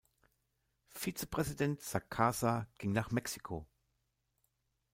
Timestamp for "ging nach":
2.79-3.11